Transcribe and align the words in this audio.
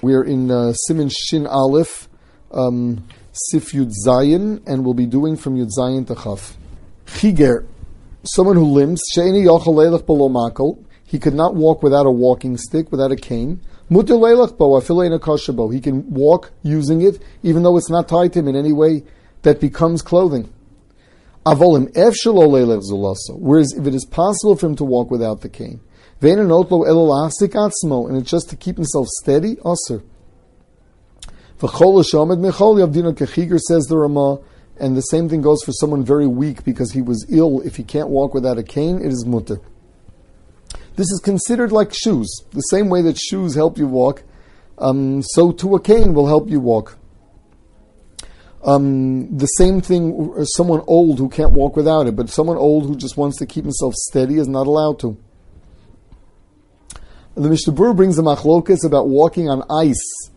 We're 0.00 0.22
in 0.22 0.48
uh, 0.48 0.74
Siman 0.88 1.10
Shin 1.12 1.44
Aleph, 1.44 2.08
um, 2.52 3.04
Sif 3.32 3.72
Yud 3.72 3.92
Zayin, 4.06 4.62
and 4.64 4.84
we'll 4.84 4.94
be 4.94 5.06
doing 5.06 5.36
from 5.36 5.56
Yud 5.56 5.70
Zayin 5.76 6.06
to 6.06 6.14
Chaf. 6.14 6.56
Chiger, 7.06 7.66
someone 8.22 8.54
who 8.54 8.64
limps, 8.64 9.00
Sheini 9.16 9.44
Below 9.44 10.28
Makel, 10.28 10.84
he 11.04 11.18
could 11.18 11.34
not 11.34 11.56
walk 11.56 11.82
without 11.82 12.06
a 12.06 12.10
walking 12.12 12.56
stick, 12.56 12.92
without 12.92 13.10
a 13.10 13.16
cane. 13.16 13.60
Mutter 13.88 14.14
Leilach 14.14 14.56
Bo, 14.56 14.78
Afile 14.78 15.56
Bo, 15.56 15.68
he 15.70 15.80
can 15.80 16.08
walk 16.10 16.52
using 16.62 17.02
it, 17.02 17.20
even 17.42 17.64
though 17.64 17.76
it's 17.76 17.90
not 17.90 18.06
tied 18.06 18.32
to 18.34 18.38
him 18.38 18.46
in 18.46 18.54
any 18.54 18.72
way 18.72 19.02
that 19.42 19.60
becomes 19.60 20.00
clothing. 20.00 20.52
Avolim 21.44 21.90
Efshelo 21.94 22.46
Leilach 22.46 22.82
Zulaso, 22.88 23.36
whereas 23.36 23.72
if 23.72 23.84
it 23.86 23.94
is 23.94 24.04
possible 24.04 24.54
for 24.54 24.66
him 24.66 24.76
to 24.76 24.84
walk 24.84 25.10
without 25.10 25.40
the 25.40 25.48
cane, 25.48 25.80
and 28.06 28.16
it's 28.16 28.30
just 28.30 28.50
to 28.50 28.56
keep 28.56 28.76
himself 28.76 29.06
steady, 29.06 29.56
aser. 29.64 30.02
says 33.58 33.84
the 33.86 33.98
Ramah, 33.98 34.40
and 34.80 34.96
the 34.96 35.00
same 35.02 35.28
thing 35.28 35.42
goes 35.42 35.62
for 35.62 35.72
someone 35.72 36.04
very 36.04 36.26
weak 36.26 36.64
because 36.64 36.92
he 36.92 37.02
was 37.02 37.26
ill. 37.28 37.60
If 37.60 37.76
he 37.76 37.82
can't 37.82 38.08
walk 38.08 38.34
without 38.34 38.58
a 38.58 38.62
cane, 38.62 38.98
it 38.98 39.08
is 39.08 39.24
mutter. 39.26 39.60
This 40.96 41.10
is 41.10 41.20
considered 41.22 41.72
like 41.72 41.92
shoes. 41.92 42.28
The 42.50 42.60
same 42.62 42.88
way 42.88 43.02
that 43.02 43.18
shoes 43.18 43.54
help 43.54 43.78
you 43.78 43.86
walk, 43.86 44.24
um, 44.78 45.22
so 45.22 45.52
too 45.52 45.74
a 45.74 45.80
cane 45.80 46.14
will 46.14 46.26
help 46.26 46.48
you 46.48 46.60
walk. 46.60 46.98
Um, 48.64 49.36
the 49.36 49.46
same 49.46 49.80
thing, 49.80 50.44
someone 50.56 50.82
old 50.86 51.18
who 51.18 51.28
can't 51.28 51.52
walk 51.52 51.76
without 51.76 52.08
it, 52.08 52.16
but 52.16 52.28
someone 52.28 52.56
old 52.56 52.86
who 52.86 52.96
just 52.96 53.16
wants 53.16 53.38
to 53.38 53.46
keep 53.46 53.64
himself 53.64 53.94
steady 53.94 54.36
is 54.36 54.48
not 54.48 54.66
allowed 54.66 54.98
to. 55.00 55.16
The 57.38 57.48
Mishnah 57.48 57.72
Berurah 57.72 57.94
brings 57.94 58.18
a 58.18 58.22
machlokas 58.22 58.84
about 58.84 59.06
walking 59.06 59.48
on 59.48 59.62
ice, 59.70 60.28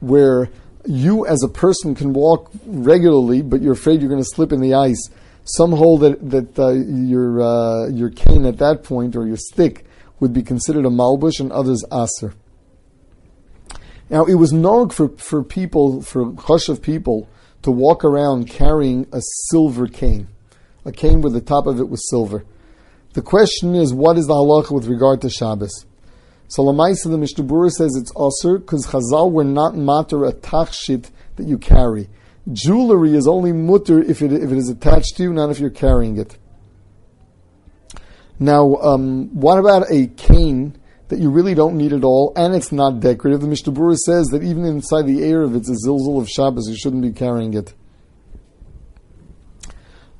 where 0.00 0.48
you 0.86 1.26
as 1.26 1.42
a 1.42 1.48
person 1.48 1.94
can 1.94 2.14
walk 2.14 2.50
regularly, 2.64 3.42
but 3.42 3.60
you're 3.60 3.74
afraid 3.74 4.00
you're 4.00 4.08
going 4.08 4.22
to 4.22 4.28
slip 4.32 4.52
in 4.52 4.62
the 4.62 4.72
ice. 4.72 5.10
Some 5.44 5.72
hold 5.72 6.00
that 6.00 6.30
that 6.30 6.58
uh, 6.58 6.70
your 6.70 7.42
uh, 7.42 7.88
your 7.88 8.08
cane 8.08 8.46
at 8.46 8.56
that 8.56 8.84
point 8.84 9.16
or 9.16 9.26
your 9.26 9.36
stick 9.36 9.84
would 10.18 10.32
be 10.32 10.42
considered 10.42 10.86
a 10.86 10.88
malbush, 10.88 11.40
and 11.40 11.52
others 11.52 11.84
aser. 11.92 12.32
Now 14.08 14.24
it 14.24 14.36
was 14.36 14.50
nog 14.50 14.94
for, 14.94 15.10
for 15.18 15.42
people 15.42 16.00
for 16.00 16.32
hush 16.38 16.70
of 16.70 16.80
people 16.80 17.28
to 17.64 17.70
walk 17.70 18.02
around 18.02 18.48
carrying 18.48 19.06
a 19.12 19.20
silver 19.50 19.88
cane, 19.88 20.28
a 20.86 20.92
cane 20.92 21.20
where 21.20 21.32
the 21.32 21.42
top 21.42 21.66
of 21.66 21.80
it 21.80 21.90
was 21.90 22.08
silver. 22.08 22.46
The 23.12 23.20
question 23.20 23.74
is, 23.74 23.92
what 23.92 24.16
is 24.16 24.26
the 24.26 24.32
halacha 24.32 24.70
with 24.70 24.86
regard 24.86 25.20
to 25.20 25.28
Shabbos? 25.28 25.84
So 26.48 26.62
Lamaisa, 26.62 27.10
the 27.10 27.18
Mishnah 27.18 27.70
says 27.70 27.96
it's 27.96 28.12
osir 28.12 28.60
because 28.60 28.86
Chazal 28.86 29.32
were 29.32 29.44
not 29.44 29.76
matter 29.76 30.24
a 30.24 30.32
tachshit 30.32 31.10
that 31.36 31.46
you 31.46 31.58
carry. 31.58 32.08
Jewelry 32.52 33.14
is 33.16 33.26
only 33.26 33.52
mutter 33.52 34.00
if 34.00 34.22
it, 34.22 34.32
if 34.32 34.52
it 34.52 34.58
is 34.58 34.68
attached 34.68 35.16
to 35.16 35.24
you, 35.24 35.32
not 35.32 35.50
if 35.50 35.58
you're 35.58 35.70
carrying 35.70 36.16
it. 36.16 36.38
Now, 38.38 38.76
um, 38.76 39.34
what 39.34 39.58
about 39.58 39.90
a 39.90 40.06
cane 40.06 40.78
that 41.08 41.18
you 41.18 41.30
really 41.30 41.54
don't 41.54 41.76
need 41.76 41.92
at 41.92 42.04
all 42.04 42.32
and 42.36 42.54
it's 42.54 42.70
not 42.70 43.00
decorative? 43.00 43.40
The 43.40 43.48
Mishnah 43.48 43.96
says 43.96 44.28
that 44.28 44.44
even 44.44 44.64
inside 44.64 45.06
the 45.06 45.24
air 45.24 45.42
of 45.42 45.56
it's 45.56 45.68
a 45.68 45.88
zilzul 45.88 46.20
of 46.20 46.28
Shabbos, 46.28 46.68
you 46.68 46.76
shouldn't 46.76 47.02
be 47.02 47.12
carrying 47.12 47.54
it. 47.54 47.74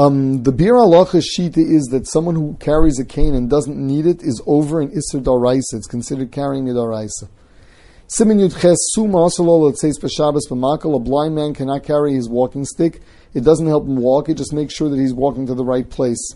Um, 0.00 0.44
the 0.44 0.50
Biur 0.50 0.80
Halacha 0.80 1.20
Shita 1.20 1.58
is 1.58 1.88
that 1.92 2.08
someone 2.08 2.34
who 2.34 2.56
carries 2.58 2.98
a 2.98 3.04
cane 3.04 3.34
and 3.34 3.50
doesn't 3.50 3.76
need 3.76 4.06
it 4.06 4.22
is 4.22 4.40
over 4.46 4.80
an 4.80 4.88
Isser 4.92 5.22
Daraisa. 5.22 5.74
It's 5.74 5.86
considered 5.86 6.32
carrying 6.32 6.70
a 6.70 6.72
Daraisa. 6.72 7.28
Simin 8.06 8.38
Yudches 8.38 8.76
Suma 8.92 9.18
Asalol, 9.18 9.68
it 9.68 9.76
says 9.76 9.98
Peshabas 9.98 10.48
B'makal, 10.48 10.96
a 10.96 10.98
blind 10.98 11.34
man 11.34 11.52
cannot 11.52 11.82
carry 11.82 12.14
his 12.14 12.30
walking 12.30 12.64
stick. 12.64 13.02
It 13.34 13.44
doesn't 13.44 13.66
help 13.66 13.84
him 13.84 13.96
walk, 13.96 14.30
it 14.30 14.38
just 14.38 14.54
makes 14.54 14.72
sure 14.72 14.88
that 14.88 14.98
he's 14.98 15.12
walking 15.12 15.46
to 15.48 15.54
the 15.54 15.66
right 15.66 15.88
place. 15.90 16.34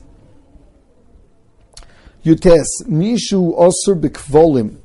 Yutes, 2.23 2.67
Mishu 2.83 3.59
Osir 3.59 3.99
Bikvolim, 3.99 4.77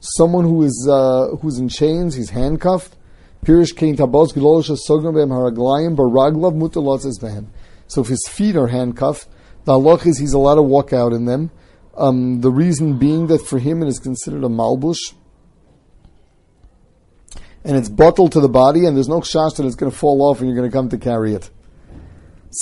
someone 0.00 0.42
who 0.42 0.64
is 0.64 0.88
uh, 0.90 1.28
who's 1.36 1.58
in 1.58 1.68
chains, 1.68 2.16
he's 2.16 2.30
handcuffed. 2.30 2.96
Pirish 3.44 3.76
Kain 3.76 3.96
Tabos 3.96 4.32
Sogam 4.32 5.14
Behem 5.14 5.30
Haraglayim 5.30 5.94
Baraglav 5.94 6.56
Mutalotzes 6.56 7.20
Behem. 7.22 7.46
So 7.88 8.00
if 8.00 8.08
his 8.08 8.26
feet 8.28 8.56
are 8.56 8.68
handcuffed, 8.68 9.28
the 9.64 9.72
halach 9.72 10.06
is 10.06 10.18
he's 10.18 10.32
allowed 10.32 10.56
to 10.56 10.62
walk 10.62 10.92
out 10.92 11.12
in 11.12 11.24
them. 11.24 11.50
Um, 11.96 12.40
the 12.40 12.50
reason 12.50 12.98
being 12.98 13.26
that 13.28 13.46
for 13.46 13.58
him 13.58 13.82
it 13.82 13.88
is 13.88 13.98
considered 13.98 14.44
a 14.44 14.48
malbush. 14.48 15.14
And 17.64 17.76
it's 17.76 17.88
bottled 17.88 18.32
to 18.32 18.40
the 18.40 18.48
body, 18.48 18.86
and 18.86 18.96
there's 18.96 19.08
no 19.08 19.20
chash 19.20 19.56
that 19.56 19.66
it's 19.66 19.74
going 19.74 19.90
to 19.90 19.96
fall 19.96 20.22
off 20.22 20.40
and 20.40 20.48
you're 20.48 20.56
going 20.56 20.70
to 20.70 20.76
come 20.76 20.88
to 20.90 20.98
carry 20.98 21.34
it. 21.34 21.50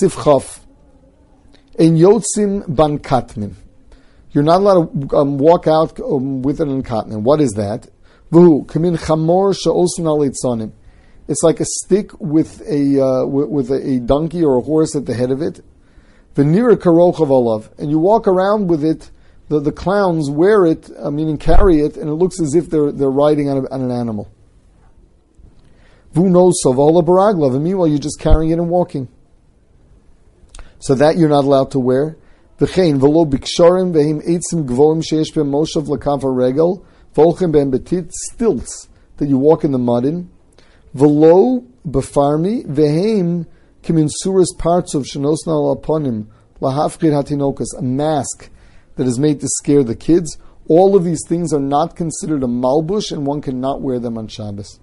Sifchaf. 0.01 0.61
In 1.79 1.97
Yotzin 1.97 2.75
ban 2.75 2.99
katmin. 3.01 3.55
You're 4.31 4.45
not 4.45 4.61
allowed 4.61 5.11
to 5.11 5.17
um, 5.17 5.39
walk 5.39 5.67
out 5.67 6.01
um, 6.01 6.43
with 6.43 6.61
an 6.61 6.83
katmin. 6.83 7.23
What 7.23 7.41
is 7.41 7.53
that? 7.53 7.89
Vuhu, 8.33 8.67
kamin 8.67 8.97
chamor 8.97 9.55
she'osun 9.55 10.07
al 10.07 10.73
it's 11.29 11.43
like 11.43 11.61
a 11.61 11.65
stick 11.65 12.11
with 12.21 12.61
a 12.69 13.01
uh, 13.01 13.27
with, 13.27 13.71
a, 13.71 14.01
donkey 14.01 14.45
or 14.45 14.59
a 14.59 14.63
horse 14.63 14.95
at 14.95 15.07
the 15.07 15.15
head 15.15 15.31
of 15.31 15.41
it. 15.41 15.65
Venira 16.35 16.77
karochav 16.77 17.79
and 17.79 17.91
you 17.91 17.99
walk 17.99 18.27
around 18.27 18.69
with 18.69 18.85
it. 18.85 19.11
The, 19.49 19.61
the 19.61 19.73
clowns 19.73 20.31
wear 20.31 20.65
it, 20.65 20.91
uh, 20.99 21.11
meaning 21.11 21.37
carry 21.37 21.81
it, 21.81 21.97
and 21.97 22.09
it 22.09 22.15
looks 22.15 22.41
as 22.41 22.55
if 22.55 22.69
they're 22.71 22.93
they're 22.93 23.11
riding 23.11 23.49
on, 23.49 23.59
a, 23.59 23.71
on 23.71 23.83
an 23.83 23.91
animal. 23.91 24.31
Vu 26.13 26.29
knows 26.29 26.55
sovala 26.65 27.05
baraglav, 27.05 27.55
and 27.55 27.65
meanwhile 27.65 27.87
you're 27.87 27.99
just 27.99 28.21
carrying 28.21 28.51
it 28.51 28.59
and 28.59 28.69
walking. 28.69 29.09
So 30.79 30.95
that 30.95 31.17
you're 31.17 31.29
not 31.29 31.45
allowed 31.45 31.71
to 31.73 31.79
wear. 31.79 32.17
V'chein 32.59 33.01
v'lo 33.01 33.29
biksharim 33.29 33.93
v'him 33.93 34.23
eitzim 34.27 34.67
gvoim 34.67 35.03
sheish 35.03 35.35
ben 35.35 35.47
moshav 35.47 35.87
lakav 35.89 36.21
regel 36.25 36.87
volchem 37.15 37.53
ben 37.53 37.71
betit 37.71 38.13
stilts 38.13 38.89
that 39.17 39.29
you 39.29 39.39
walk 39.39 39.65
in 39.65 39.73
the 39.73 39.79
mud 39.79 40.05
in. 40.05 40.31
Velo 40.95 41.65
befarmi 41.87 42.65
vehem 42.67 43.47
kiminsuras 43.83 44.57
parts 44.57 44.95
of 44.95 45.03
shenosna 45.03 45.49
alaponim 45.49 46.27
lahafkir 46.61 47.11
hatinokas, 47.11 47.77
a 47.77 47.83
mask 47.83 48.49
that 48.95 49.07
is 49.07 49.19
made 49.19 49.41
to 49.41 49.49
scare 49.59 49.83
the 49.83 49.97
kids. 49.97 50.39
All 50.69 50.95
of 50.97 51.05
these 51.05 51.23
things 51.29 51.53
are 51.53 51.61
not 51.61 51.97
considered 51.97 52.45
a 52.45 52.47
malbush, 52.47 53.11
and 53.11 53.27
one 53.27 53.41
cannot 53.41 53.83
wear 53.83 53.99
them 53.99 54.17
on 54.17 54.29
Shabbos. 54.29 54.79